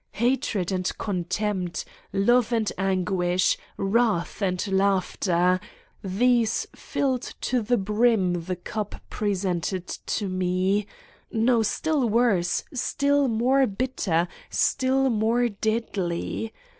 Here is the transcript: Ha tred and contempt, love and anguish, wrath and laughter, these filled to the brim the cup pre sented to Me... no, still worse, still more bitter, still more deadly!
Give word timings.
Ha 0.15 0.35
tred 0.35 0.71
and 0.71 0.97
contempt, 0.97 1.85
love 2.11 2.51
and 2.51 2.71
anguish, 2.75 3.55
wrath 3.77 4.41
and 4.41 4.67
laughter, 4.69 5.59
these 6.03 6.65
filled 6.75 7.35
to 7.39 7.61
the 7.61 7.77
brim 7.77 8.45
the 8.45 8.55
cup 8.55 8.95
pre 9.11 9.33
sented 9.33 9.99
to 10.07 10.27
Me... 10.27 10.87
no, 11.31 11.61
still 11.61 12.09
worse, 12.09 12.63
still 12.73 13.27
more 13.27 13.67
bitter, 13.67 14.27
still 14.49 15.11
more 15.11 15.47
deadly! 15.49 16.51